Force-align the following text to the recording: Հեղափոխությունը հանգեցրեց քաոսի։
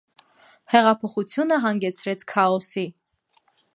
Հեղափոխությունը 0.71 1.59
հանգեցրեց 1.65 2.25
քաոսի։ 2.33 2.87